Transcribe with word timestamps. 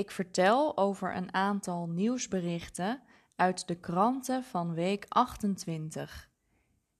Ik 0.00 0.10
vertel 0.10 0.76
over 0.76 1.16
een 1.16 1.34
aantal 1.34 1.86
nieuwsberichten 1.86 3.02
uit 3.36 3.68
de 3.68 3.74
kranten 3.74 4.44
van 4.44 4.74
week 4.74 5.06
28. 5.08 6.30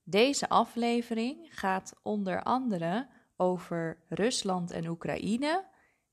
Deze 0.03 0.49
aflevering 0.49 1.59
gaat 1.59 1.93
onder 2.03 2.43
andere 2.43 3.07
over 3.37 3.97
Rusland 4.09 4.71
en 4.71 4.87
Oekraïne, 4.87 5.67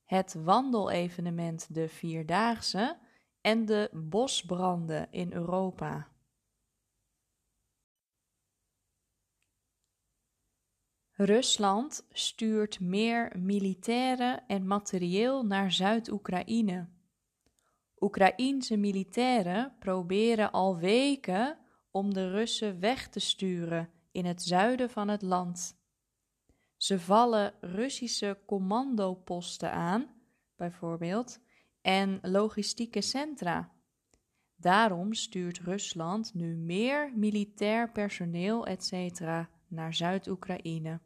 het 0.05 0.35
wandelevenement 0.35 1.75
de 1.75 1.89
Vierdaagse 1.89 2.99
en 3.41 3.65
de 3.65 3.91
bosbranden 3.93 5.07
in 5.11 5.33
Europa. 5.33 6.09
Rusland 11.21 12.07
stuurt 12.13 12.81
meer 12.81 13.33
militairen 13.39 14.47
en 14.47 14.67
materieel 14.67 15.47
naar 15.47 15.73
Zuid-Oekraïne. 15.73 16.89
Oekraïense 18.01 18.77
militairen 18.77 19.77
proberen 19.79 20.53
al 20.53 20.79
weken 20.79 21.59
om 21.91 22.15
de 22.15 22.31
Russen 22.31 22.81
weg 22.81 23.09
te 23.09 23.21
sturen 23.21 23.91
in 24.13 24.25
het 24.25 24.43
zuiden 24.43 24.91
van 24.91 25.09
het 25.09 25.23
land. 25.23 25.77
Ze 26.77 27.01
vallen 27.01 27.55
Russische 27.61 28.39
commandoposten 28.47 29.73
aan, 29.73 30.07
bijvoorbeeld, 30.57 31.41
en 31.81 32.19
logistieke 32.23 33.01
centra. 33.01 33.73
Daarom 34.57 35.15
stuurt 35.15 35.59
Rusland 35.59 36.35
nu 36.35 36.57
meer 36.57 37.13
militair 37.15 37.93
personeel, 37.93 38.67
etc. 38.67 39.21
naar 39.69 39.95
Zuid-Oekraïne. 39.95 41.01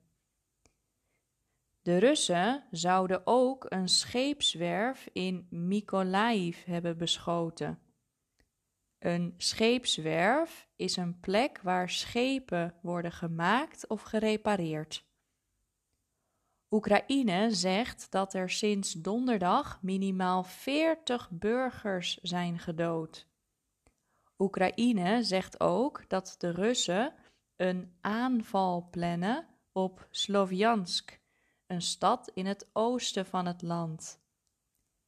De 1.82 1.98
Russen 1.98 2.64
zouden 2.70 3.20
ook 3.24 3.66
een 3.68 3.88
scheepswerf 3.88 5.08
in 5.12 5.46
Mykolaiv 5.50 6.64
hebben 6.64 6.98
beschoten. 6.98 7.78
Een 8.98 9.34
scheepswerf 9.36 10.68
is 10.76 10.96
een 10.96 11.20
plek 11.20 11.60
waar 11.62 11.90
schepen 11.90 12.74
worden 12.82 13.12
gemaakt 13.12 13.86
of 13.86 14.02
gerepareerd. 14.02 15.04
Oekraïne 16.70 17.50
zegt 17.50 18.10
dat 18.10 18.34
er 18.34 18.50
sinds 18.50 18.92
donderdag 18.92 19.82
minimaal 19.82 20.44
40 20.44 21.30
burgers 21.30 22.18
zijn 22.22 22.58
gedood. 22.58 23.26
Oekraïne 24.38 25.22
zegt 25.22 25.60
ook 25.60 26.08
dat 26.08 26.34
de 26.38 26.50
Russen 26.50 27.14
een 27.56 27.96
aanval 28.00 28.88
plannen 28.90 29.46
op 29.72 30.06
Slovjansk, 30.10 31.20
een 31.72 31.82
stad 31.82 32.30
in 32.34 32.46
het 32.46 32.68
oosten 32.72 33.26
van 33.26 33.46
het 33.46 33.62
land. 33.62 34.20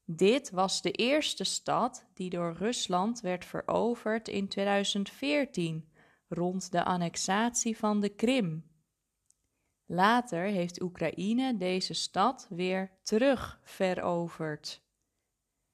Dit 0.05 0.51
was 0.51 0.83
de 0.83 0.91
eerste 0.91 1.45
stad 1.45 2.07
die 2.15 2.31
door 2.31 2.53
Rusland 2.53 3.20
werd 3.20 3.45
veroverd 3.45 4.29
in 4.29 4.48
2014, 4.48 5.89
rond 6.29 6.73
de 6.73 6.85
annexatie 6.85 7.77
van 7.77 8.01
de 8.01 8.08
Krim. 8.08 8.73
Later 9.86 10.45
heeft 10.45 10.83
Oekraïne 10.83 11.57
deze 11.57 11.95
stad 11.95 12.47
weer 12.51 12.91
terug 13.02 13.61
veroverd. 13.64 14.83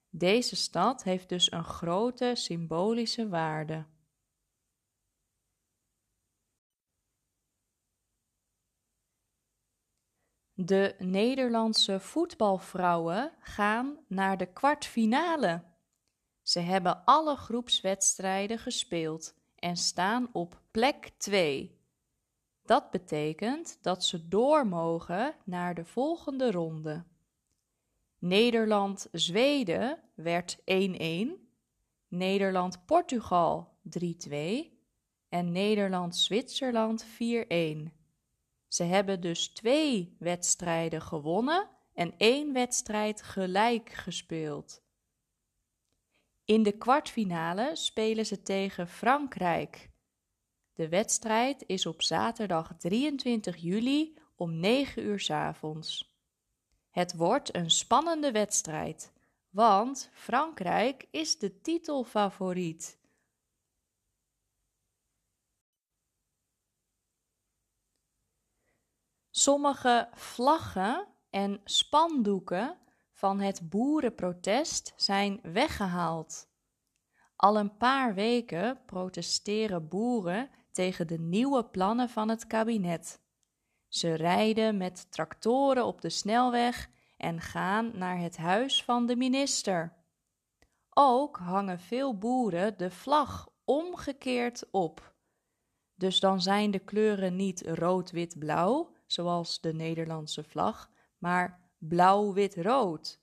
Deze 0.08 0.56
stad 0.56 1.02
heeft 1.02 1.28
dus 1.28 1.52
een 1.52 1.64
grote 1.64 2.32
symbolische 2.34 3.28
waarde. 3.28 3.84
De 10.64 10.94
Nederlandse 10.98 12.00
voetbalvrouwen 12.00 13.32
gaan 13.40 13.98
naar 14.06 14.36
de 14.36 14.46
kwartfinale. 14.46 15.62
Ze 16.42 16.60
hebben 16.60 17.04
alle 17.04 17.36
groepswedstrijden 17.36 18.58
gespeeld 18.58 19.34
en 19.54 19.76
staan 19.76 20.28
op 20.32 20.60
plek 20.70 21.10
2. 21.18 21.78
Dat 22.64 22.90
betekent 22.90 23.78
dat 23.82 24.04
ze 24.04 24.28
door 24.28 24.66
mogen 24.66 25.34
naar 25.44 25.74
de 25.74 25.84
volgende 25.84 26.50
ronde. 26.50 27.04
Nederland-Zweden 28.18 29.98
werd 30.14 30.58
1-1, 30.58 30.62
Nederland-Portugal 32.08 33.78
3-2 34.28 34.32
en 35.28 35.52
Nederland-Zwitserland 35.52 37.04
4-1. 37.04 37.99
Ze 38.70 38.82
hebben 38.82 39.20
dus 39.20 39.48
twee 39.48 40.16
wedstrijden 40.18 41.02
gewonnen 41.02 41.68
en 41.94 42.14
één 42.16 42.52
wedstrijd 42.52 43.22
gelijk 43.22 43.90
gespeeld. 43.90 44.82
In 46.44 46.62
de 46.62 46.72
kwartfinale 46.72 47.76
spelen 47.76 48.26
ze 48.26 48.42
tegen 48.42 48.88
Frankrijk. 48.88 49.90
De 50.74 50.88
wedstrijd 50.88 51.64
is 51.66 51.86
op 51.86 52.02
zaterdag 52.02 52.74
23 52.78 53.56
juli 53.56 54.18
om 54.36 54.60
9 54.60 55.02
uur 55.02 55.20
's 55.20 55.30
avonds. 55.30 56.18
Het 56.90 57.16
wordt 57.16 57.54
een 57.54 57.70
spannende 57.70 58.32
wedstrijd, 58.32 59.12
want 59.48 60.10
Frankrijk 60.12 61.06
is 61.10 61.38
de 61.38 61.60
titelfavoriet. 61.60 62.99
Sommige 69.40 70.08
vlaggen 70.14 71.06
en 71.30 71.60
spandoeken 71.64 72.76
van 73.12 73.40
het 73.40 73.70
boerenprotest 73.70 74.92
zijn 74.96 75.40
weggehaald. 75.42 76.48
Al 77.36 77.58
een 77.58 77.76
paar 77.76 78.14
weken 78.14 78.80
protesteren 78.86 79.88
boeren 79.88 80.50
tegen 80.72 81.06
de 81.06 81.18
nieuwe 81.18 81.64
plannen 81.64 82.08
van 82.08 82.28
het 82.28 82.46
kabinet. 82.46 83.20
Ze 83.88 84.14
rijden 84.14 84.76
met 84.76 85.10
tractoren 85.10 85.84
op 85.84 86.00
de 86.00 86.10
snelweg 86.10 86.88
en 87.16 87.40
gaan 87.40 87.90
naar 87.94 88.18
het 88.18 88.36
huis 88.36 88.84
van 88.84 89.06
de 89.06 89.16
minister. 89.16 89.96
Ook 90.90 91.36
hangen 91.36 91.80
veel 91.80 92.18
boeren 92.18 92.78
de 92.78 92.90
vlag 92.90 93.48
omgekeerd 93.64 94.70
op. 94.70 95.14
Dus 95.94 96.20
dan 96.20 96.40
zijn 96.42 96.70
de 96.70 96.78
kleuren 96.78 97.36
niet 97.36 97.62
rood-wit-blauw, 97.66 98.98
zoals 99.12 99.60
de 99.60 99.72
Nederlandse 99.72 100.44
vlag, 100.44 100.90
maar 101.18 101.60
blauw-wit-rood. 101.78 103.20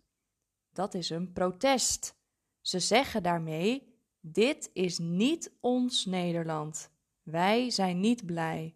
Dat 0.73 0.93
is 0.93 1.09
een 1.09 1.33
protest. 1.33 2.15
Ze 2.61 2.79
zeggen 2.79 3.23
daarmee: 3.23 3.95
dit 4.19 4.69
is 4.73 4.97
niet 4.97 5.57
ons 5.59 6.05
Nederland. 6.05 6.91
Wij 7.23 7.69
zijn 7.69 7.99
niet 7.99 8.25
blij. 8.25 8.75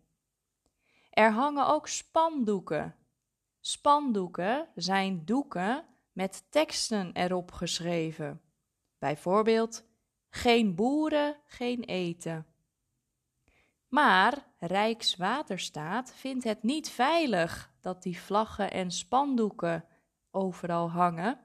Er 1.10 1.32
hangen 1.32 1.68
ook 1.68 1.88
spandoeken. 1.88 2.96
Spandoeken 3.60 4.68
zijn 4.76 5.26
doeken 5.26 5.86
met 6.12 6.44
teksten 6.50 7.14
erop 7.14 7.52
geschreven. 7.52 8.42
Bijvoorbeeld: 8.98 9.84
geen 10.30 10.76
boeren, 10.76 11.38
geen 11.46 11.84
eten. 11.84 12.46
Maar 13.88 14.51
Rijkswaterstaat 14.64 16.14
vindt 16.16 16.44
het 16.44 16.64
niet 16.64 16.90
veilig 16.90 17.72
dat 17.80 18.04
die 18.04 18.20
vlaggen 18.20 18.72
en 18.72 18.92
spandoeken 18.92 19.86
overal 20.32 20.92
hangen. 20.92 21.40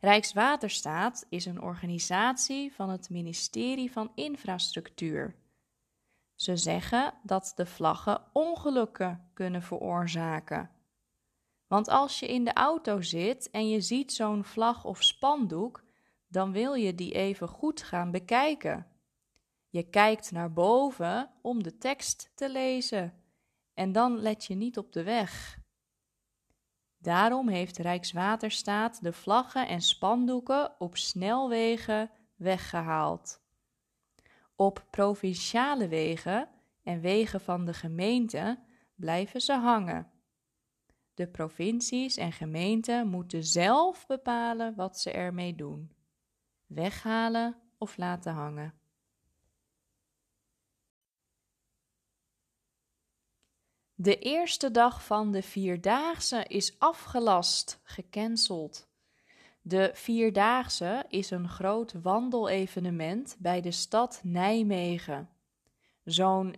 Rijkswaterstaat 0.00 1.26
is 1.28 1.44
een 1.44 1.62
organisatie 1.62 2.72
van 2.72 2.88
het 2.88 3.10
ministerie 3.10 3.92
van 3.92 4.12
Infrastructuur. 4.14 5.36
Ze 6.34 6.56
zeggen 6.56 7.14
dat 7.22 7.52
de 7.56 7.66
vlaggen 7.66 8.22
ongelukken 8.32 9.30
kunnen 9.34 9.62
veroorzaken. 9.62 10.70
Want 11.66 11.88
als 11.88 12.20
je 12.20 12.26
in 12.26 12.44
de 12.44 12.52
auto 12.52 13.00
zit 13.00 13.50
en 13.50 13.68
je 13.68 13.80
ziet 13.80 14.12
zo'n 14.12 14.44
vlag 14.44 14.84
of 14.84 15.02
spandoek, 15.02 15.84
dan 16.28 16.52
wil 16.52 16.74
je 16.74 16.94
die 16.94 17.12
even 17.12 17.48
goed 17.48 17.82
gaan 17.82 18.10
bekijken. 18.10 18.89
Je 19.70 19.82
kijkt 19.82 20.32
naar 20.32 20.52
boven 20.52 21.30
om 21.42 21.62
de 21.62 21.78
tekst 21.78 22.32
te 22.34 22.50
lezen 22.50 23.14
en 23.74 23.92
dan 23.92 24.18
let 24.18 24.44
je 24.44 24.54
niet 24.54 24.78
op 24.78 24.92
de 24.92 25.02
weg. 25.02 25.58
Daarom 26.98 27.48
heeft 27.48 27.78
Rijkswaterstaat 27.78 29.02
de 29.02 29.12
vlaggen 29.12 29.68
en 29.68 29.80
spandoeken 29.80 30.80
op 30.80 30.96
snelwegen 30.96 32.10
weggehaald. 32.36 33.40
Op 34.56 34.86
provinciale 34.90 35.88
wegen 35.88 36.48
en 36.82 37.00
wegen 37.00 37.40
van 37.40 37.64
de 37.64 37.74
gemeente 37.74 38.58
blijven 38.94 39.40
ze 39.40 39.52
hangen. 39.52 40.10
De 41.14 41.28
provincies 41.28 42.16
en 42.16 42.32
gemeenten 42.32 43.08
moeten 43.08 43.44
zelf 43.44 44.06
bepalen 44.06 44.74
wat 44.74 44.98
ze 44.98 45.10
ermee 45.10 45.54
doen: 45.54 45.92
weghalen 46.66 47.56
of 47.78 47.96
laten 47.96 48.32
hangen. 48.32 48.79
De 54.02 54.18
eerste 54.18 54.70
dag 54.70 55.04
van 55.04 55.32
de 55.32 55.42
Vierdaagse 55.42 56.44
is 56.48 56.78
afgelast, 56.78 57.80
gecanceld. 57.82 58.88
De 59.62 59.90
Vierdaagse 59.94 61.04
is 61.08 61.30
een 61.30 61.48
groot 61.48 61.92
wandelevenement 62.02 63.36
bij 63.38 63.60
de 63.60 63.70
stad 63.70 64.20
Nijmegen. 64.22 65.30
Zo'n 66.04 66.54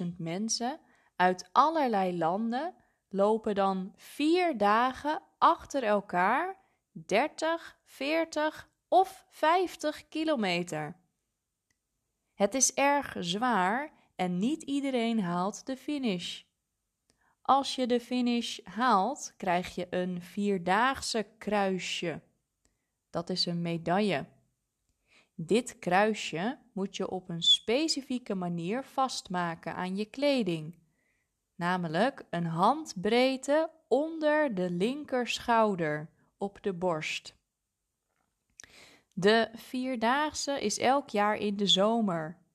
47.000 0.00 0.06
mensen 0.18 0.80
uit 1.16 1.48
allerlei 1.52 2.18
landen 2.18 2.74
lopen 3.08 3.54
dan 3.54 3.92
vier 3.96 4.56
dagen 4.56 5.22
achter 5.38 5.82
elkaar 5.82 6.56
30, 6.92 7.78
40 7.84 8.68
of 8.88 9.26
50 9.30 10.08
kilometer. 10.08 10.96
Het 12.34 12.54
is 12.54 12.74
erg 12.74 13.16
zwaar 13.18 13.96
en 14.18 14.38
niet 14.38 14.62
iedereen 14.62 15.20
haalt 15.20 15.66
de 15.66 15.76
finish. 15.76 16.42
Als 17.42 17.74
je 17.74 17.86
de 17.86 18.00
finish 18.00 18.58
haalt, 18.64 19.34
krijg 19.36 19.74
je 19.74 19.86
een 19.90 20.22
vierdaagse 20.22 21.26
kruisje. 21.38 22.20
Dat 23.10 23.30
is 23.30 23.46
een 23.46 23.62
medaille. 23.62 24.26
Dit 25.34 25.78
kruisje 25.78 26.58
moet 26.72 26.96
je 26.96 27.10
op 27.10 27.28
een 27.28 27.42
specifieke 27.42 28.34
manier 28.34 28.84
vastmaken 28.84 29.74
aan 29.74 29.96
je 29.96 30.04
kleding, 30.04 30.78
namelijk 31.54 32.26
een 32.30 32.46
handbreedte 32.46 33.70
onder 33.88 34.54
de 34.54 34.70
linkerschouder 34.70 36.10
op 36.38 36.62
de 36.62 36.72
borst. 36.72 37.34
De 39.12 39.48
vierdaagse 39.54 40.60
is 40.60 40.78
elk 40.78 41.08
jaar 41.08 41.36
in 41.36 41.56
de 41.56 41.66
zomer. 41.66 42.46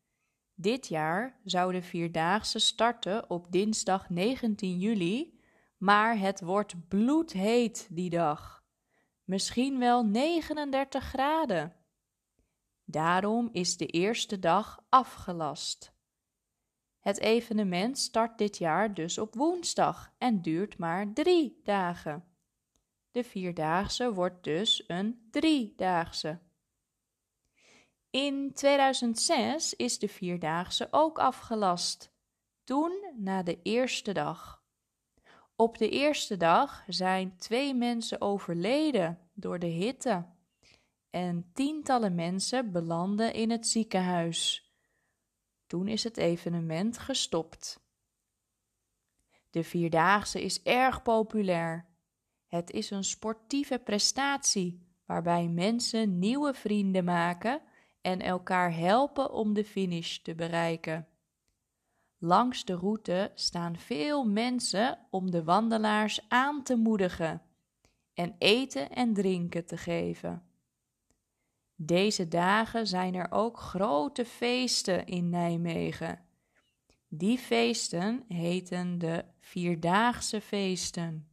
Dit 0.64 0.88
jaar 0.88 1.40
zou 1.44 1.72
de 1.72 1.82
vierdaagse 1.82 2.60
starten 2.60 3.30
op 3.30 3.52
dinsdag 3.52 4.10
19 4.10 4.80
juli, 4.80 5.40
maar 5.78 6.20
het 6.20 6.42
wordt 6.42 6.88
bloedheet 6.88 7.88
die 7.92 8.10
dag. 8.10 8.64
Misschien 9.24 9.80
wel 9.80 10.06
39 10.06 11.04
graden. 11.04 11.76
Daarom 12.84 13.50
is 13.52 13.78
de 13.78 13.86
eerste 13.86 14.40
dag 14.40 14.86
afgelast. 14.90 15.94
Het 17.00 17.20
evenement 17.20 17.98
start 17.98 18.38
dit 18.38 18.58
jaar 18.58 18.94
dus 18.94 19.18
op 19.18 19.36
woensdag 19.36 20.14
en 20.18 20.42
duurt 20.42 20.78
maar 20.78 21.14
drie 21.14 21.62
dagen. 21.64 22.24
De 23.12 23.24
vierdaagse 23.24 24.14
wordt 24.14 24.44
dus 24.44 24.84
een 24.88 25.28
driedaagse. 25.32 26.40
In 28.14 28.54
2006 28.54 29.76
is 29.76 30.00
de 30.00 30.08
vierdaagse 30.08 30.88
ook 30.92 31.20
afgelast. 31.20 32.12
Toen 32.64 33.14
na 33.18 33.44
de 33.44 33.62
eerste 33.62 34.12
dag. 34.12 34.64
Op 35.56 35.78
de 35.78 35.90
eerste 35.90 36.38
dag 36.38 36.84
zijn 36.88 37.38
twee 37.38 37.74
mensen 37.74 38.22
overleden 38.22 39.20
door 39.34 39.60
de 39.60 39.68
hitte 39.68 40.26
en 41.10 41.50
tientallen 41.54 42.16
mensen 42.16 42.72
belanden 42.72 43.34
in 43.34 43.52
het 43.52 43.68
ziekenhuis. 43.68 44.72
Toen 45.68 45.88
is 45.88 46.04
het 46.04 46.18
evenement 46.18 46.98
gestopt. 46.98 47.80
De 49.50 49.64
Vierdaagse 49.64 50.44
is 50.44 50.62
erg 50.62 51.02
populair. 51.02 51.90
Het 52.48 52.72
is 52.72 52.90
een 52.90 53.04
sportieve 53.04 53.80
prestatie 53.80 54.88
waarbij 55.06 55.48
mensen 55.48 56.20
nieuwe 56.20 56.54
vrienden 56.54 57.04
maken 57.04 57.62
en 58.04 58.22
elkaar 58.22 58.76
helpen 58.76 59.32
om 59.32 59.54
de 59.54 59.64
finish 59.64 60.18
te 60.18 60.36
bereiken. 60.36 61.08
Langs 62.18 62.66
de 62.66 62.74
route 62.74 63.32
staan 63.36 63.78
veel 63.78 64.26
mensen 64.26 65.00
om 65.10 65.32
de 65.32 65.44
wandelaars 65.44 66.26
aan 66.28 66.64
te 66.64 66.76
moedigen 66.76 67.42
en 68.14 68.36
eten 68.38 68.90
en 68.90 69.14
drinken 69.14 69.66
te 69.66 69.78
geven. 69.78 70.44
Deze 71.76 72.28
dagen 72.28 72.88
zijn 72.88 73.16
er 73.16 73.32
ook 73.32 73.58
grote 73.58 74.26
feesten 74.26 75.06
in 75.06 75.30
Nijmegen. 75.30 76.26
Die 77.08 77.38
feesten 77.38 78.24
heten 78.28 78.98
de 78.98 79.26
Vierdaagse 79.40 80.42
feesten. 80.42 81.28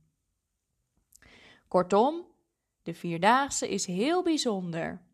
Kortom, 1.69 2.27
de 2.83 2.95
Vierdaagse 2.95 3.69
is 3.69 3.87
heel 3.87 4.23
bijzonder. 4.23 5.09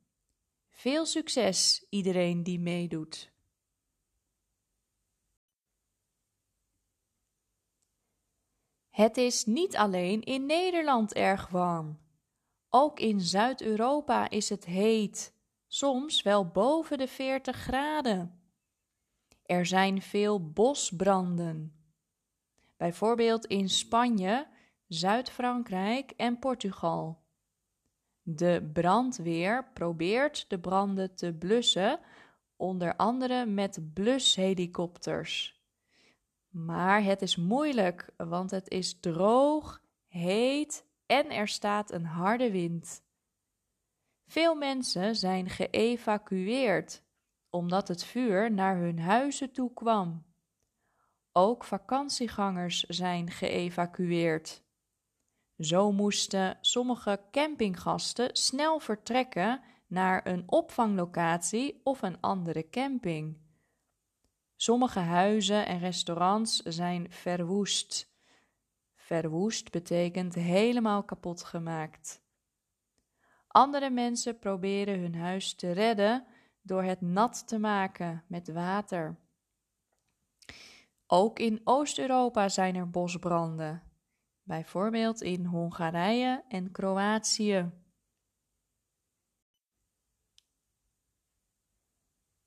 Veel 0.77 1.07
succes 1.07 1.87
iedereen 1.91 2.43
die 2.43 2.59
meedoet. 2.59 3.33
Het 8.91 9.17
is 9.17 9.45
niet 9.45 9.77
alleen 9.77 10.23
in 10.23 10.47
Nederland 10.47 11.13
erg 11.13 11.49
warm. 11.49 11.99
Ook 12.69 13.01
in 13.01 13.21
Zuid-Europa 13.21 14.31
is 14.31 14.49
het 14.49 14.65
heet, 14.65 15.35
soms 15.67 16.23
wel 16.23 16.47
boven 16.47 16.99
de 16.99 17.09
40 17.09 17.57
graden. 17.57 18.41
Er 19.43 19.67
zijn 19.67 20.03
veel 20.03 20.51
bosbranden. 20.51 21.87
Bijvoorbeeld 22.77 23.47
in 23.47 23.69
Spanje, 23.69 24.49
Zuid-Frankrijk 24.87 26.11
en 26.11 26.39
Portugal. 26.39 27.26
De 28.29 28.71
brandweer 28.73 29.65
probeert 29.73 30.45
de 30.49 30.59
branden 30.59 31.15
te 31.15 31.33
blussen, 31.33 32.01
onder 32.57 32.97
andere 32.97 33.47
met 33.47 33.79
blushelikopters. 33.95 35.61
Maar 36.49 37.03
het 37.03 37.23
is 37.23 37.37
moeilijk, 37.37 38.11
want 38.17 38.51
het 38.51 38.71
is 38.71 39.01
droog, 39.01 39.83
heet 40.09 40.85
en 41.07 41.31
er 41.31 41.49
staat 41.49 41.93
een 41.93 42.05
harde 42.05 42.51
wind. 42.51 43.03
Veel 44.27 44.55
mensen 44.55 45.17
zijn 45.17 45.49
geëvacueerd 45.51 47.03
omdat 47.51 47.89
het 47.89 48.05
vuur 48.05 48.53
naar 48.53 48.77
hun 48.77 48.99
huizen 48.99 49.53
toe 49.53 49.73
kwam. 49.73 50.25
Ook 51.33 51.65
vakantiegangers 51.65 52.83
zijn 52.83 53.31
geëvacueerd. 53.31 54.63
Zo 55.59 55.93
moesten 55.93 56.59
sommige 56.61 57.21
campinggasten 57.31 58.37
snel 58.37 58.79
vertrekken 58.79 59.61
naar 59.87 60.27
een 60.27 60.43
opvanglocatie 60.47 61.81
of 61.85 62.03
een 62.03 62.21
andere 62.21 62.69
camping. 62.69 63.39
Sommige 64.57 64.99
huizen 64.99 65.67
en 65.67 65.79
restaurants 65.79 66.63
zijn 66.63 67.11
verwoest. 67.11 68.15
Verwoest 68.95 69.71
betekent 69.71 70.35
helemaal 70.35 71.05
kapot 71.05 71.45
gemaakt. 71.45 72.25
Andere 73.47 73.91
mensen 73.91 74.39
proberen 74.39 74.99
hun 74.99 75.15
huis 75.15 75.55
te 75.55 75.73
redden 75.73 76.27
door 76.63 76.83
het 76.83 77.01
nat 77.01 77.49
te 77.49 77.59
maken 77.59 78.25
met 78.27 78.53
water. 78.53 79.17
Ook 81.07 81.39
in 81.39 81.61
Oost-Europa 81.65 82.49
zijn 82.49 82.75
er 82.75 82.91
bosbranden 82.91 83.86
bijvoorbeeld 84.47 85.23
in 85.23 85.45
Hongarije 85.45 86.45
en 86.49 86.71
Kroatië. 86.71 87.71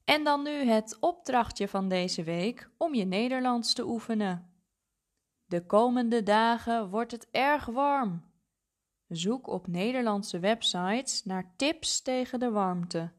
En 0.03 0.23
dan 0.23 0.43
nu 0.43 0.51
het 0.51 0.97
opdrachtje 0.99 1.67
van 1.67 1.89
deze 1.89 2.23
week 2.23 2.71
om 2.77 2.93
je 2.93 3.05
Nederlands 3.05 3.73
te 3.73 3.87
oefenen. 3.87 4.53
De 5.45 5.65
komende 5.65 6.23
dagen 6.23 6.89
wordt 6.89 7.11
het 7.11 7.29
erg 7.31 7.65
warm. 7.65 8.31
Zoek 9.07 9.47
op 9.47 9.67
Nederlandse 9.67 10.39
websites 10.39 11.23
naar 11.23 11.53
tips 11.55 12.01
tegen 12.01 12.39
de 12.39 12.51
warmte. 12.51 13.13